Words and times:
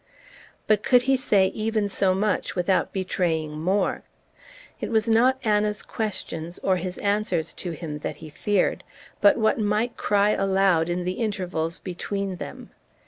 But 0.65 0.81
could 0.81 1.03
he 1.03 1.15
say 1.15 1.49
even 1.49 1.87
so 1.87 2.15
much 2.15 2.55
without 2.55 2.91
betraying 2.91 3.61
more? 3.61 4.01
It 4.79 4.89
was 4.89 5.07
not 5.07 5.37
Anna's 5.43 5.83
questions, 5.83 6.57
or 6.63 6.77
his 6.77 6.97
answers 6.97 7.53
to 7.61 7.75
them, 7.75 7.99
that 7.99 8.15
he 8.15 8.31
feared, 8.31 8.83
but 9.21 9.37
what 9.37 9.59
might 9.59 9.97
cry 9.97 10.31
aloud 10.31 10.89
in 10.89 11.03
the 11.03 11.19
intervals 11.21 11.77
between 11.77 12.37
them. 12.37 12.71